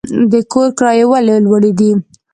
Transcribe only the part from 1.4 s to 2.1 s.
لوړې دي؟